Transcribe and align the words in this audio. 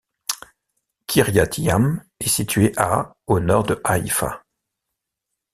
Kiryat-Yam 1.05 2.03
est 2.19 2.27
situé 2.27 2.73
à 2.75 3.13
au 3.27 3.39
nord 3.39 3.65
de 3.65 3.79
Haïfa. 3.83 4.41